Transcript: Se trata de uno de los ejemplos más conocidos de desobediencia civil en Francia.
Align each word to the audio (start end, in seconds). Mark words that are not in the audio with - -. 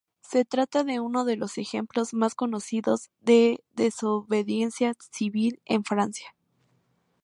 Se 0.23 0.45
trata 0.45 0.83
de 0.83 0.99
uno 0.99 1.25
de 1.25 1.37
los 1.37 1.59
ejemplos 1.59 2.15
más 2.15 2.33
conocidos 2.33 3.11
de 3.19 3.63
desobediencia 3.75 4.95
civil 5.11 5.61
en 5.65 5.83
Francia. 5.83 6.33